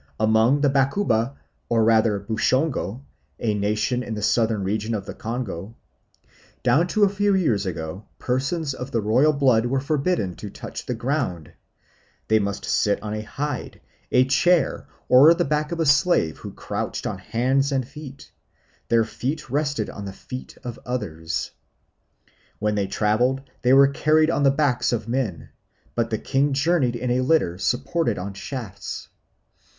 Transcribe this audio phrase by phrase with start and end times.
[0.19, 1.35] Among the Bakuba,
[1.69, 3.05] or rather Bushongo,
[3.39, 5.75] a nation in the southern region of the Congo,
[6.63, 10.87] down to a few years ago persons of the royal blood were forbidden to touch
[10.87, 11.53] the ground;
[12.29, 13.79] they must sit on a hide,
[14.11, 18.31] a chair, or the back of a slave, who crouched on hands and feet;
[18.89, 21.51] their feet rested on the feet of others.
[22.57, 25.49] When they travelled they were carried on the backs of men;
[25.93, 29.07] but the king journeyed in a litter supported on shafts.